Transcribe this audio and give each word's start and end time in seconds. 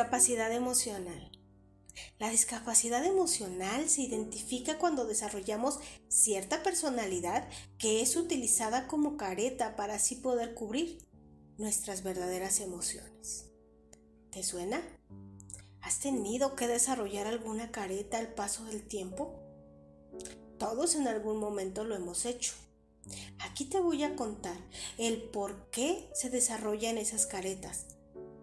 Discapacidad 0.00 0.50
emocional. 0.50 1.30
La 2.18 2.30
discapacidad 2.30 3.04
emocional 3.04 3.86
se 3.90 4.00
identifica 4.00 4.78
cuando 4.78 5.04
desarrollamos 5.04 5.78
cierta 6.08 6.62
personalidad 6.62 7.46
que 7.76 8.00
es 8.00 8.16
utilizada 8.16 8.86
como 8.86 9.18
careta 9.18 9.76
para 9.76 9.96
así 9.96 10.16
poder 10.16 10.54
cubrir 10.54 11.06
nuestras 11.58 12.02
verdaderas 12.02 12.60
emociones. 12.60 13.50
¿Te 14.30 14.42
suena? 14.42 14.80
¿Has 15.82 15.98
tenido 15.98 16.56
que 16.56 16.66
desarrollar 16.66 17.26
alguna 17.26 17.70
careta 17.70 18.16
al 18.16 18.32
paso 18.32 18.64
del 18.64 18.88
tiempo? 18.88 19.38
Todos 20.58 20.94
en 20.94 21.08
algún 21.08 21.36
momento 21.36 21.84
lo 21.84 21.94
hemos 21.94 22.24
hecho. 22.24 22.54
Aquí 23.40 23.66
te 23.66 23.78
voy 23.80 24.02
a 24.02 24.16
contar 24.16 24.56
el 24.96 25.24
por 25.24 25.68
qué 25.68 26.08
se 26.14 26.30
desarrollan 26.30 26.96
esas 26.96 27.26
caretas, 27.26 27.84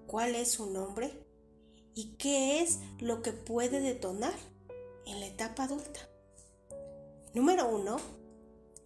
cuál 0.05 0.35
es 0.35 0.51
su 0.51 0.67
nombre 0.67 1.25
y 1.97 2.15
qué 2.19 2.61
es 2.61 2.77
lo 2.99 3.23
que 3.23 3.33
puede 3.33 3.79
detonar 3.79 4.35
en 5.07 5.19
la 5.19 5.25
etapa 5.25 5.63
adulta. 5.63 6.07
Número 7.33 7.67
uno, 7.67 7.97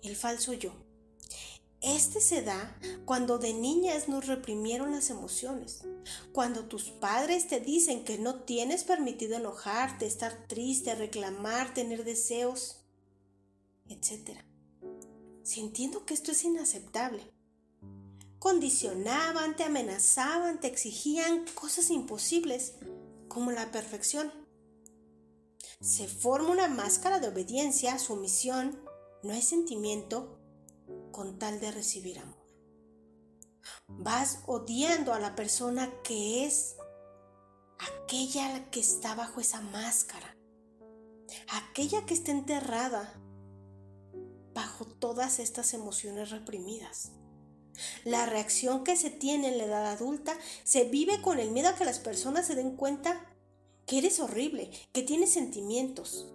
el 0.02 0.16
falso 0.16 0.54
yo. 0.54 0.72
Este 1.82 2.22
se 2.22 2.42
da 2.42 2.80
cuando 3.04 3.38
de 3.38 3.54
niñas 3.54 4.08
nos 4.08 4.28
reprimieron 4.28 4.92
las 4.92 5.10
emociones, 5.10 5.82
cuando 6.32 6.70
tus 6.70 6.84
padres 6.84 7.50
te 7.50 7.60
dicen 7.60 8.05
que 8.05 8.18
no 8.18 8.44
tienes 8.44 8.85
permitido 8.85 9.35
enojarte, 9.35 10.05
estar 10.05 10.48
triste, 10.48 10.96
reclamar, 10.96 11.74
tener 11.74 12.05
deseos, 12.05 12.78
etc. 13.90 14.38
Sintiendo 15.44 16.05
que 16.05 16.13
esto 16.13 16.32
es 16.32 16.46
inaceptable. 16.46 17.30
Condicionaban, 18.40 19.57
te 19.57 19.66
amenazaban, 19.66 20.62
te 20.62 20.68
exigían 20.68 21.46
cosas 21.55 21.90
imposibles 21.90 22.76
como 23.34 23.51
la 23.51 23.71
perfección. 23.71 24.29
Se 25.79 26.07
forma 26.07 26.51
una 26.51 26.68
máscara 26.68 27.20
de 27.20 27.29
obediencia, 27.29 27.98
sumisión, 27.98 28.84
no 29.23 29.32
hay 29.32 29.41
sentimiento 29.41 30.38
con 31.12 31.40
tal 31.40 31.60
de 31.62 31.71
recibir 31.71 32.20
amor. 32.20 32.46
Vas 33.88 34.40
odiando 34.48 35.13
a 35.13 35.20
la 35.20 35.35
persona 35.35 35.90
que 36.04 36.46
es 36.46 36.76
aquella 37.79 38.70
que 38.70 38.82
está 38.82 39.15
bajo 39.15 39.40
esa 39.40 39.62
máscara, 39.62 40.35
aquella 41.54 42.05
que 42.05 42.13
está 42.13 42.32
enterrada 42.32 43.18
bajo 44.54 44.85
todas 44.85 45.40
estas 45.40 45.73
emociones 45.73 46.32
reprimidas. 46.32 47.13
La 48.04 48.26
reacción 48.26 48.84
que 48.84 48.96
se 48.96 49.10
tiene 49.10 49.50
en 49.50 49.58
la 49.58 49.66
edad 49.66 49.86
adulta 49.88 50.38
se 50.64 50.86
vive 50.86 51.22
con 51.22 51.40
el 51.40 51.52
miedo 51.52 51.70
a 51.70 51.76
que 51.76 51.86
las 51.86 52.00
personas 52.00 52.48
se 52.48 52.55
den 52.55 52.76
cuenta 52.76 53.26
que 53.86 53.98
eres 53.98 54.20
horrible, 54.20 54.70
que 54.94 55.04
tienes 55.04 55.32
sentimientos, 55.32 56.28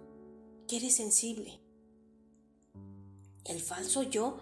que 0.67 0.77
eres 0.77 0.95
sensible. 0.95 1.59
El 3.45 3.61
falso 3.61 4.03
yo 4.03 4.37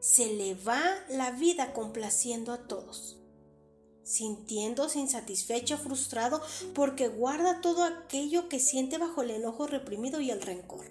se 0.00 0.32
le 0.32 0.54
va 0.54 0.80
la 1.10 1.32
vida 1.32 1.72
complaciendo 1.72 2.52
a 2.52 2.68
todos, 2.68 3.18
sintiéndose 4.04 5.00
insatisfecho, 5.00 5.76
frustrado, 5.76 6.40
porque 6.74 7.08
guarda 7.08 7.60
todo 7.60 7.84
aquello 7.84 8.48
que 8.48 8.60
siente 8.60 8.96
bajo 8.96 9.22
el 9.22 9.32
enojo 9.32 9.66
reprimido 9.66 10.20
y 10.20 10.30
el 10.30 10.40
rencor, 10.40 10.86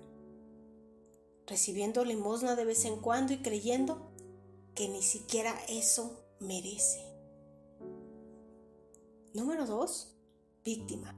recibiendo 1.46 2.04
limosna 2.04 2.56
de 2.56 2.66
vez 2.66 2.84
en 2.84 2.98
cuando 3.00 3.34
y 3.34 3.38
creyendo 3.38 4.12
que 4.78 4.88
ni 4.88 5.02
siquiera 5.02 5.60
eso 5.70 6.24
merece. 6.40 7.04
Número 9.34 9.66
2. 9.66 10.16
Víctima. 10.64 11.16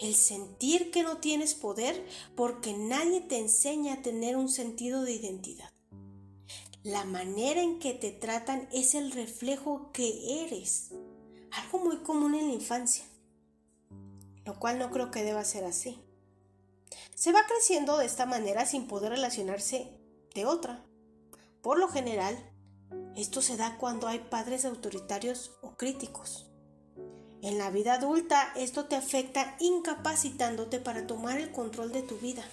El 0.00 0.14
sentir 0.14 0.90
que 0.90 1.02
no 1.02 1.18
tienes 1.18 1.54
poder 1.54 2.02
porque 2.34 2.72
nadie 2.72 3.20
te 3.20 3.36
enseña 3.38 3.92
a 3.92 4.02
tener 4.02 4.36
un 4.36 4.48
sentido 4.48 5.02
de 5.02 5.12
identidad. 5.12 5.70
La 6.82 7.04
manera 7.04 7.60
en 7.60 7.78
que 7.78 7.92
te 7.92 8.10
tratan 8.10 8.70
es 8.72 8.94
el 8.94 9.12
reflejo 9.12 9.92
que 9.92 10.46
eres. 10.46 10.92
Algo 11.50 11.78
muy 11.78 11.98
común 11.98 12.34
en 12.34 12.48
la 12.48 12.54
infancia. 12.54 13.04
Lo 14.46 14.58
cual 14.58 14.78
no 14.78 14.90
creo 14.90 15.10
que 15.10 15.24
deba 15.24 15.44
ser 15.44 15.64
así. 15.64 16.00
Se 17.14 17.32
va 17.32 17.46
creciendo 17.46 17.98
de 17.98 18.06
esta 18.06 18.24
manera 18.24 18.64
sin 18.64 18.88
poder 18.88 19.10
relacionarse 19.10 19.90
de 20.34 20.46
otra. 20.46 20.86
Por 21.62 21.78
lo 21.78 21.86
general, 21.86 22.36
esto 23.14 23.40
se 23.40 23.56
da 23.56 23.78
cuando 23.78 24.08
hay 24.08 24.18
padres 24.18 24.64
autoritarios 24.64 25.52
o 25.62 25.76
críticos. 25.76 26.50
En 27.40 27.56
la 27.56 27.70
vida 27.70 27.94
adulta 27.94 28.52
esto 28.56 28.86
te 28.86 28.96
afecta 28.96 29.56
incapacitándote 29.60 30.80
para 30.80 31.06
tomar 31.06 31.38
el 31.38 31.52
control 31.52 31.92
de 31.92 32.02
tu 32.02 32.16
vida. 32.16 32.44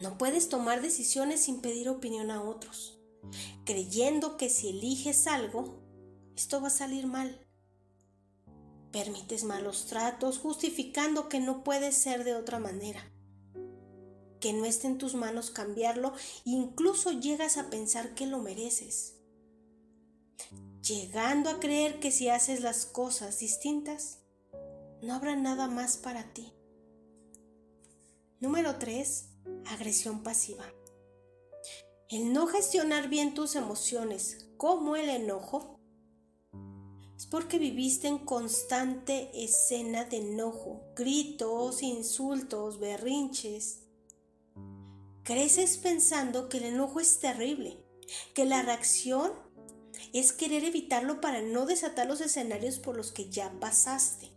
No 0.00 0.16
puedes 0.16 0.48
tomar 0.48 0.80
decisiones 0.80 1.40
sin 1.40 1.60
pedir 1.60 1.90
opinión 1.90 2.30
a 2.30 2.42
otros, 2.42 2.98
creyendo 3.64 4.38
que 4.38 4.48
si 4.48 4.70
eliges 4.70 5.26
algo, 5.26 5.82
esto 6.34 6.62
va 6.62 6.68
a 6.68 6.70
salir 6.70 7.06
mal. 7.06 7.46
Permites 8.90 9.44
malos 9.44 9.86
tratos 9.86 10.38
justificando 10.38 11.28
que 11.28 11.40
no 11.40 11.62
puede 11.62 11.92
ser 11.92 12.24
de 12.24 12.34
otra 12.34 12.58
manera 12.58 13.12
que 14.40 14.52
no 14.52 14.64
esté 14.64 14.86
en 14.86 14.98
tus 14.98 15.14
manos 15.14 15.50
cambiarlo, 15.50 16.12
incluso 16.44 17.12
llegas 17.12 17.56
a 17.56 17.70
pensar 17.70 18.14
que 18.14 18.26
lo 18.26 18.38
mereces. 18.38 19.14
Llegando 20.82 21.50
a 21.50 21.58
creer 21.58 21.98
que 21.98 22.12
si 22.12 22.28
haces 22.28 22.60
las 22.60 22.86
cosas 22.86 23.38
distintas, 23.40 24.20
no 25.02 25.14
habrá 25.14 25.36
nada 25.36 25.66
más 25.66 25.96
para 25.96 26.32
ti. 26.32 26.52
Número 28.40 28.76
3. 28.78 29.28
Agresión 29.66 30.22
pasiva. 30.22 30.64
El 32.08 32.32
no 32.32 32.46
gestionar 32.46 33.08
bien 33.08 33.34
tus 33.34 33.56
emociones, 33.56 34.48
como 34.56 34.94
el 34.94 35.08
enojo, 35.08 35.80
es 37.16 37.26
porque 37.26 37.58
viviste 37.58 38.08
en 38.08 38.18
constante 38.18 39.30
escena 39.32 40.04
de 40.04 40.18
enojo, 40.18 40.82
gritos, 40.94 41.82
insultos, 41.82 42.78
berrinches, 42.78 43.85
Creces 45.26 45.76
pensando 45.76 46.48
que 46.48 46.58
el 46.58 46.66
enojo 46.66 47.00
es 47.00 47.18
terrible, 47.18 47.84
que 48.32 48.44
la 48.44 48.62
reacción 48.62 49.32
es 50.12 50.32
querer 50.32 50.62
evitarlo 50.62 51.20
para 51.20 51.42
no 51.42 51.66
desatar 51.66 52.06
los 52.06 52.20
escenarios 52.20 52.78
por 52.78 52.96
los 52.96 53.10
que 53.10 53.28
ya 53.28 53.50
pasaste. 53.58 54.30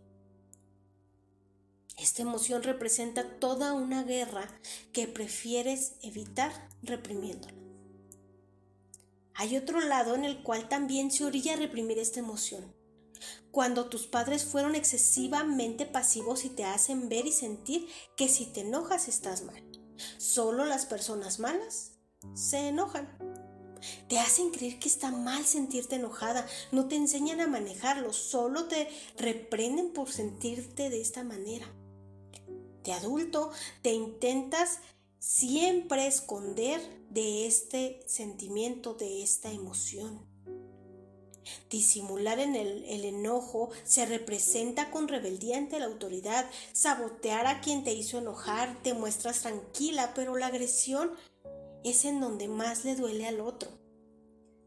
Esta 1.96 2.22
emoción 2.22 2.64
representa 2.64 3.38
toda 3.38 3.72
una 3.72 4.02
guerra 4.02 4.48
que 4.92 5.06
prefieres 5.06 5.92
evitar 6.02 6.50
reprimiéndola. 6.82 7.54
Hay 9.34 9.56
otro 9.56 9.80
lado 9.80 10.16
en 10.16 10.24
el 10.24 10.42
cual 10.42 10.68
también 10.68 11.12
se 11.12 11.24
orilla 11.24 11.54
a 11.54 11.58
reprimir 11.58 12.00
esta 12.00 12.18
emoción. 12.18 12.74
Cuando 13.52 13.88
tus 13.88 14.08
padres 14.08 14.44
fueron 14.44 14.74
excesivamente 14.74 15.86
pasivos 15.86 16.44
y 16.44 16.48
te 16.48 16.64
hacen 16.64 17.08
ver 17.08 17.26
y 17.26 17.32
sentir 17.32 17.86
que 18.16 18.28
si 18.28 18.46
te 18.46 18.62
enojas 18.62 19.06
estás 19.06 19.44
mal. 19.44 19.69
Solo 20.18 20.64
las 20.64 20.86
personas 20.86 21.38
malas 21.38 21.92
se 22.34 22.68
enojan. 22.68 23.08
Te 24.08 24.18
hacen 24.18 24.50
creer 24.50 24.78
que 24.78 24.88
está 24.88 25.10
mal 25.10 25.44
sentirte 25.46 25.96
enojada, 25.96 26.46
no 26.70 26.86
te 26.86 26.96
enseñan 26.96 27.40
a 27.40 27.46
manejarlo, 27.46 28.12
solo 28.12 28.66
te 28.66 28.88
reprenden 29.16 29.92
por 29.92 30.12
sentirte 30.12 30.90
de 30.90 31.00
esta 31.00 31.24
manera. 31.24 31.66
De 32.84 32.92
adulto 32.92 33.50
te 33.82 33.92
intentas 33.92 34.80
siempre 35.18 36.06
esconder 36.06 36.80
de 37.10 37.46
este 37.46 38.02
sentimiento, 38.06 38.94
de 38.94 39.22
esta 39.22 39.50
emoción. 39.50 40.29
Disimular 41.68 42.38
en 42.38 42.54
el, 42.56 43.04
enojo 43.04 43.70
se 43.84 44.06
representa 44.06 44.90
con 44.90 45.08
rebeldía 45.08 45.56
ante 45.56 45.78
la 45.78 45.86
autoridad. 45.86 46.48
Sabotear 46.72 47.46
a 47.46 47.60
quien 47.60 47.84
te 47.84 47.92
hizo 47.92 48.18
enojar 48.18 48.82
te 48.82 48.94
muestras 48.94 49.40
tranquila, 49.40 50.12
pero 50.14 50.36
la 50.36 50.46
agresión 50.46 51.10
es 51.84 52.04
en 52.04 52.20
donde 52.20 52.48
más 52.48 52.84
le 52.84 52.96
duele 52.96 53.26
al 53.26 53.40
otro. 53.40 53.70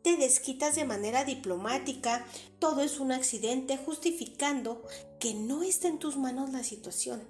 Te 0.01 0.17
desquitas 0.17 0.75
de 0.75 0.83
manera 0.83 1.23
diplomática, 1.23 2.25
todo 2.59 2.81
es 2.81 2.99
un 2.99 3.13
accidente 3.13 3.77
justificando 3.77 4.83
que 5.19 5.33
no 5.33 5.63
está 5.63 5.87
en 5.87 5.99
tus 5.99 6.17
manos 6.17 6.51
la 6.51 6.63
situación, 6.63 7.23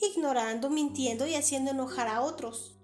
ignorando, 0.00 0.70
mintiendo 0.70 1.26
y 1.26 1.34
haciendo 1.34 1.72
enojar 1.72 2.06
a 2.06 2.20
otros, 2.20 2.76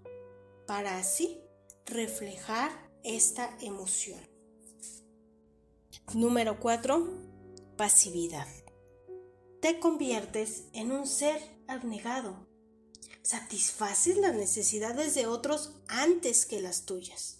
para 0.66 0.98
así 0.98 1.40
reflejar 1.86 2.90
esta 3.04 3.56
emoción. 3.60 4.29
Número 6.14 6.58
4. 6.58 7.08
Pasividad. 7.76 8.48
Te 9.60 9.78
conviertes 9.78 10.64
en 10.72 10.90
un 10.90 11.06
ser 11.06 11.40
abnegado. 11.68 12.48
Satisfaces 13.22 14.16
las 14.16 14.34
necesidades 14.34 15.14
de 15.14 15.28
otros 15.28 15.76
antes 15.86 16.46
que 16.46 16.60
las 16.60 16.84
tuyas. 16.84 17.38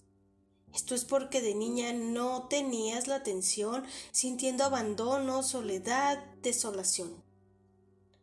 Esto 0.73 0.95
es 0.95 1.05
porque 1.05 1.43
de 1.43 1.57
niña 1.57 1.93
no 1.93 2.47
tenías 2.47 3.09
la 3.09 3.17
atención, 3.17 3.83
sintiendo 4.13 4.63
abandono, 4.63 5.43
soledad, 5.43 6.25
desolación. 6.41 7.25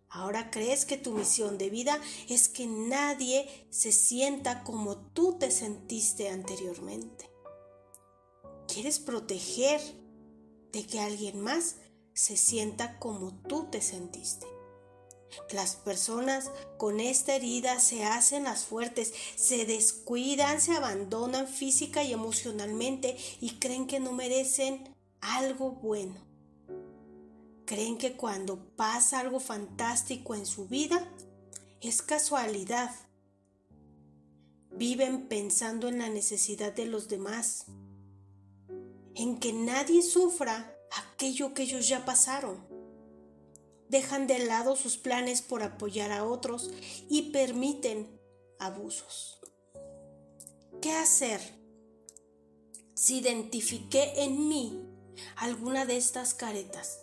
Ahora 0.07 0.49
crees 0.49 0.85
que 0.85 0.97
tu 0.97 1.11
misión 1.11 1.57
de 1.57 1.69
vida 1.69 1.99
es 2.29 2.47
que 2.47 2.67
nadie 2.67 3.67
se 3.69 3.91
sienta 3.91 4.63
como 4.63 4.95
tú 4.95 5.37
te 5.37 5.51
sentiste 5.51 6.29
anteriormente. 6.29 7.29
Quieres 8.69 8.99
proteger 8.99 10.06
de 10.71 10.85
que 10.85 10.99
alguien 10.99 11.41
más 11.41 11.75
se 12.13 12.37
sienta 12.37 12.99
como 12.99 13.33
tú 13.33 13.67
te 13.69 13.81
sentiste. 13.81 14.47
Las 15.51 15.75
personas 15.75 16.51
con 16.77 16.99
esta 16.99 17.35
herida 17.35 17.79
se 17.79 18.03
hacen 18.03 18.43
las 18.43 18.65
fuertes, 18.65 19.13
se 19.35 19.65
descuidan, 19.65 20.61
se 20.61 20.73
abandonan 20.73 21.47
física 21.47 22.03
y 22.03 22.13
emocionalmente 22.13 23.17
y 23.39 23.51
creen 23.59 23.87
que 23.87 23.99
no 23.99 24.13
merecen 24.13 24.95
algo 25.21 25.71
bueno. 25.71 26.15
Creen 27.65 27.97
que 27.97 28.15
cuando 28.15 28.57
pasa 28.75 29.19
algo 29.19 29.39
fantástico 29.39 30.35
en 30.35 30.45
su 30.45 30.67
vida 30.67 31.05
es 31.81 32.01
casualidad. 32.01 32.95
Viven 34.71 35.27
pensando 35.27 35.87
en 35.87 35.99
la 35.99 36.09
necesidad 36.09 36.73
de 36.73 36.85
los 36.85 37.09
demás, 37.09 37.65
en 39.17 39.39
que 39.39 39.53
nadie 39.53 40.01
sufra 40.01 40.73
aquello 40.91 41.53
que 41.53 41.63
ellos 41.63 41.87
ya 41.87 42.05
pasaron 42.05 42.77
dejan 43.89 44.27
de 44.27 44.39
lado 44.39 44.75
sus 44.75 44.97
planes 44.97 45.41
por 45.41 45.63
apoyar 45.63 46.11
a 46.11 46.25
otros 46.25 46.71
y 47.09 47.31
permiten 47.31 48.19
abusos. 48.59 49.39
¿Qué 50.81 50.91
hacer 50.91 51.41
si 52.93 53.19
identifiqué 53.19 54.23
en 54.23 54.47
mí 54.47 54.83
alguna 55.35 55.85
de 55.85 55.97
estas 55.97 56.33
caretas? 56.33 56.99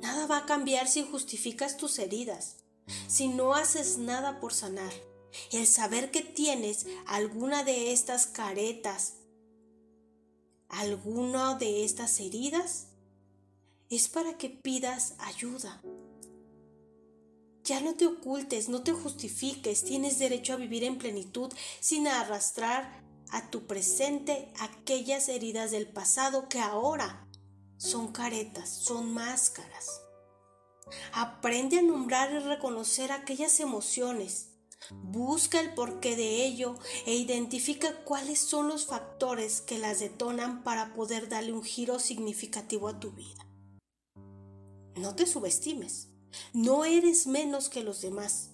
Nada 0.00 0.26
va 0.26 0.38
a 0.38 0.46
cambiar 0.46 0.88
si 0.88 1.02
justificas 1.02 1.76
tus 1.76 1.98
heridas, 1.98 2.56
si 3.08 3.28
no 3.28 3.54
haces 3.54 3.98
nada 3.98 4.40
por 4.40 4.52
sanar. 4.52 4.92
El 5.50 5.66
saber 5.66 6.10
que 6.10 6.20
tienes 6.20 6.86
alguna 7.06 7.64
de 7.64 7.92
estas 7.92 8.26
caretas, 8.26 9.14
alguna 10.72 11.54
de 11.54 11.84
estas 11.84 12.18
heridas, 12.18 12.88
es 13.90 14.08
para 14.08 14.36
que 14.38 14.50
pidas 14.50 15.14
ayuda. 15.18 15.80
Ya 17.64 17.80
no 17.80 17.94
te 17.94 18.06
ocultes, 18.06 18.68
no 18.68 18.82
te 18.82 18.92
justifiques, 18.92 19.84
tienes 19.84 20.18
derecho 20.18 20.54
a 20.54 20.56
vivir 20.56 20.82
en 20.82 20.98
plenitud 20.98 21.52
sin 21.78 22.08
arrastrar 22.08 23.02
a 23.30 23.50
tu 23.50 23.66
presente 23.66 24.52
aquellas 24.58 25.28
heridas 25.28 25.70
del 25.70 25.86
pasado 25.86 26.48
que 26.48 26.58
ahora 26.58 27.28
son 27.76 28.12
caretas, 28.12 28.68
son 28.68 29.12
máscaras. 29.12 30.02
Aprende 31.12 31.78
a 31.78 31.82
nombrar 31.82 32.32
y 32.32 32.38
reconocer 32.38 33.12
aquellas 33.12 33.60
emociones. 33.60 34.51
Busca 34.90 35.60
el 35.60 35.74
porqué 35.74 36.16
de 36.16 36.44
ello 36.44 36.74
e 37.06 37.14
identifica 37.14 38.04
cuáles 38.04 38.38
son 38.38 38.68
los 38.68 38.86
factores 38.86 39.60
que 39.60 39.78
las 39.78 40.00
detonan 40.00 40.62
para 40.62 40.94
poder 40.94 41.28
darle 41.28 41.52
un 41.52 41.62
giro 41.62 41.98
significativo 41.98 42.88
a 42.88 42.98
tu 42.98 43.12
vida. 43.12 43.46
No 44.96 45.14
te 45.14 45.26
subestimes. 45.26 46.08
No 46.52 46.84
eres 46.84 47.26
menos 47.26 47.68
que 47.68 47.82
los 47.82 48.00
demás. 48.00 48.50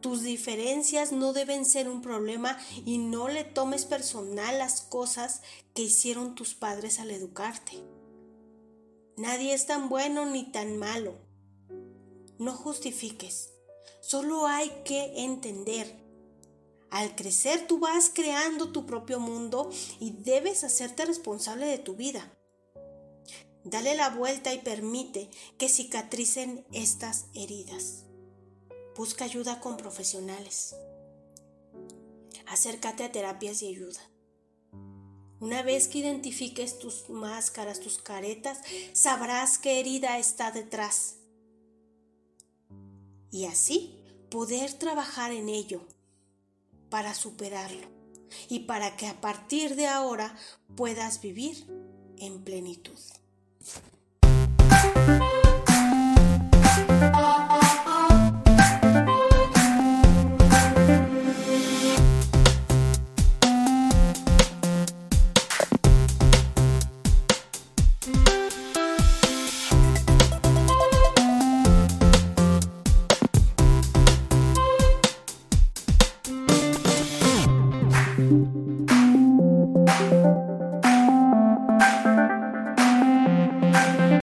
Tus 0.00 0.22
diferencias 0.22 1.12
no 1.12 1.32
deben 1.32 1.64
ser 1.64 1.88
un 1.88 2.02
problema 2.02 2.58
y 2.84 2.98
no 2.98 3.28
le 3.28 3.44
tomes 3.44 3.84
personal 3.84 4.58
las 4.58 4.80
cosas 4.80 5.42
que 5.74 5.82
hicieron 5.82 6.34
tus 6.34 6.54
padres 6.54 6.98
al 6.98 7.10
educarte. 7.10 7.82
Nadie 9.16 9.54
es 9.54 9.66
tan 9.66 9.88
bueno 9.88 10.26
ni 10.26 10.50
tan 10.50 10.76
malo. 10.76 11.14
No 12.38 12.54
justifiques. 12.54 13.59
Solo 14.10 14.48
hay 14.48 14.68
que 14.84 15.22
entender. 15.22 15.86
Al 16.90 17.14
crecer 17.14 17.68
tú 17.68 17.78
vas 17.78 18.10
creando 18.12 18.72
tu 18.72 18.84
propio 18.84 19.20
mundo 19.20 19.70
y 20.00 20.10
debes 20.10 20.64
hacerte 20.64 21.04
responsable 21.04 21.66
de 21.66 21.78
tu 21.78 21.94
vida. 21.94 22.28
Dale 23.62 23.94
la 23.94 24.10
vuelta 24.10 24.52
y 24.52 24.58
permite 24.58 25.30
que 25.58 25.68
cicatricen 25.68 26.66
estas 26.72 27.26
heridas. 27.34 28.02
Busca 28.96 29.26
ayuda 29.26 29.60
con 29.60 29.76
profesionales. 29.76 30.74
Acércate 32.48 33.04
a 33.04 33.12
terapias 33.12 33.62
y 33.62 33.68
ayuda. 33.68 34.00
Una 35.38 35.62
vez 35.62 35.86
que 35.86 35.98
identifiques 35.98 36.80
tus 36.80 37.08
máscaras, 37.10 37.78
tus 37.78 37.98
caretas, 37.98 38.58
sabrás 38.92 39.56
qué 39.58 39.78
herida 39.78 40.18
está 40.18 40.50
detrás. 40.50 41.14
Y 43.30 43.44
así 43.44 43.99
poder 44.30 44.72
trabajar 44.74 45.32
en 45.32 45.48
ello 45.48 45.82
para 46.88 47.14
superarlo 47.14 47.88
y 48.48 48.60
para 48.60 48.96
que 48.96 49.06
a 49.08 49.20
partir 49.20 49.74
de 49.74 49.88
ahora 49.88 50.34
puedas 50.76 51.20
vivir 51.20 51.66
en 52.18 52.42
plenitud. 52.44 52.98